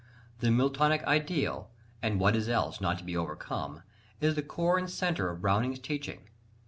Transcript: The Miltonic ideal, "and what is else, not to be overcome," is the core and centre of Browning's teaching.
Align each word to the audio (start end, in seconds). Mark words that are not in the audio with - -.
The 0.39 0.47
Miltonic 0.47 1.03
ideal, 1.03 1.69
"and 2.01 2.19
what 2.19 2.35
is 2.35 2.49
else, 2.49 2.81
not 2.81 2.97
to 2.97 3.03
be 3.03 3.15
overcome," 3.15 3.83
is 4.19 4.33
the 4.33 4.41
core 4.41 4.79
and 4.79 4.89
centre 4.89 5.29
of 5.29 5.41
Browning's 5.41 5.77
teaching. 5.77 6.27